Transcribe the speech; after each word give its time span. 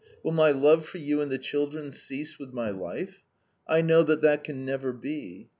Will 0.23 0.31
my 0.31 0.49
love 0.49 0.87
for 0.87 0.97
you 0.97 1.21
and 1.21 1.31
the 1.31 1.37
children 1.37 1.91
cease 1.91 2.39
with 2.39 2.51
my 2.51 2.71
life? 2.71 3.21
I 3.67 3.81
know 3.81 4.01
that 4.01 4.21
that 4.23 4.43
can 4.43 4.65
never 4.65 4.91
be. 4.93 5.49